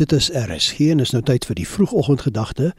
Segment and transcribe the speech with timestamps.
[0.00, 2.70] Dit is RSG en is nou tyd vir die vroegoggendgedagte.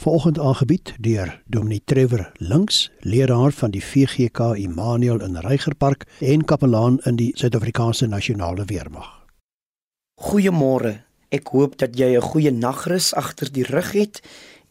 [0.00, 6.96] Vanoggend aangebied deur Dominee Trevor Links, leraar van die VGK Immanuel in Reigerpark en kapelaan
[7.04, 9.10] in die Suid-Afrikaanse Nasionale Weermag.
[10.24, 10.94] Goeiemôre.
[11.28, 14.22] Ek hoop dat jy 'n goeie nagrus agter die rug het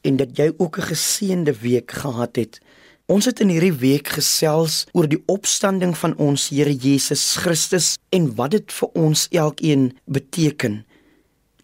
[0.01, 2.59] en dat jy ook 'n geseënde week gehad het.
[3.05, 8.35] Ons het in hierdie week gesels oor die opstanding van ons Here Jesus Christus en
[8.35, 10.88] wat dit vir ons elkeen beteken.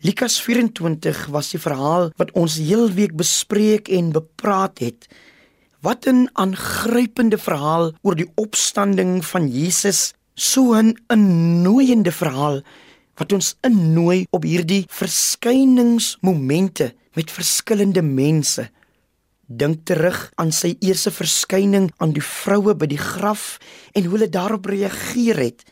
[0.06, 5.08] Lukas 24 was die verhaal wat ons heel week bespreek en bepraat het.
[5.82, 12.62] Wat 'n aangrypende verhaal oor die opstanding van Jesus, so 'n innoeiende verhaal
[13.18, 18.70] wat ons innooi op hierdie verskyningsmomente met verskillende mense.
[19.48, 23.58] Dink terug aan sy eerste verskyning aan die vroue by die graf
[23.94, 25.64] en hoe hulle daarop reageer het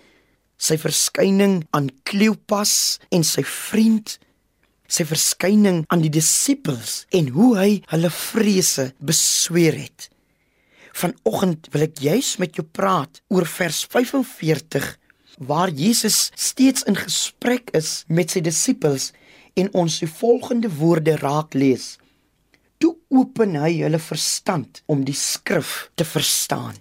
[0.63, 4.17] sy verskyning aan Kleopas en sy vriend,
[4.93, 10.09] sy verskyning aan die disippels en hoe hy hulle vrese besweer het.
[10.93, 14.91] Vanoggend wil ek juis met jou praat oor vers 45
[15.49, 19.09] waar Jesus steeds in gesprek is met sy disippels
[19.57, 21.95] en ons die volgende woorde raak lees.
[22.77, 26.77] Toe open hy hulle verstand om die skrif te verstaan.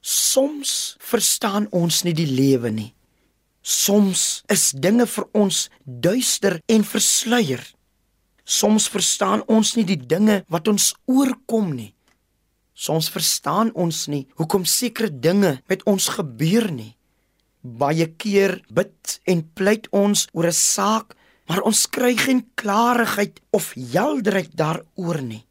[0.00, 2.92] Soms verstaan ons nie die lewe nie.
[3.68, 7.60] Soms is dinge vir ons duister en versluier.
[8.48, 11.90] Soms verstaan ons nie die dinge wat ons oorkom nie.
[12.72, 16.94] Soms verstaan ons nie hoekom sekere dinge met ons gebeur nie.
[17.60, 21.12] Baie keer bid en pleit ons oor 'n saak,
[21.48, 25.44] maar ons kry geen klarigheid of helderheid daaroor nie.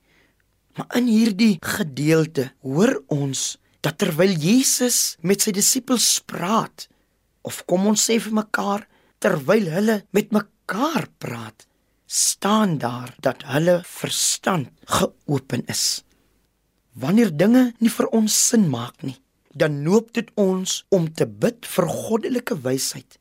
[0.74, 6.88] Maar in hierdie gedeelte hoor ons dat terwyl Jesus met sy disippels praat,
[7.48, 8.86] of kom ons sê vir mekaar
[9.24, 11.66] terwyl hulle met mekaar praat,
[12.08, 16.04] staan daar dat hulle verstand geopen is.
[16.98, 19.18] Wanneer dinge nie vir ons sin maak nie,
[19.58, 23.18] dan noop dit ons om te bid vir goddelike wysheid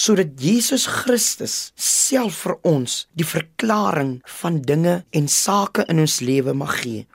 [0.00, 6.54] sodat Jesus Christus self vir ons die verklaring van dinge en sake in ons lewe
[6.56, 7.06] mag gee.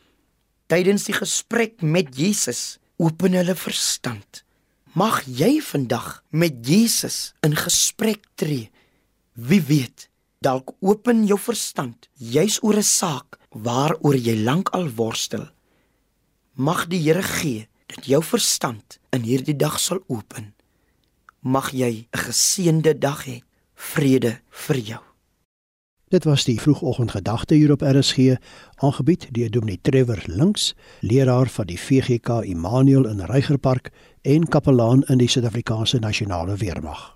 [0.70, 4.45] Tydens die gesprek met Jesus open hulle verstand.
[4.96, 8.70] Mag jy vandag met Jesus in gesprek tree.
[9.36, 10.06] Wie weet,
[10.40, 15.52] dalk open jou verstand juis oor 'n saak waaroor jy lank al worstel.
[16.56, 20.56] Mag die Here gee dat jou verstand in hierdie dag sal open.
[21.44, 23.44] Mag jy 'n geseënde dag hê.
[23.76, 25.15] Vrede vir jou.
[26.08, 28.36] Dit was die vroegoggendgedagte hier op RSG,
[28.76, 35.18] aangebied deur Dominee Trevor Links, leraar van die VGK Immanuel in Reigerpark en kapelaan in
[35.18, 37.15] die Suid-Afrikaanse Nasionale Weermag.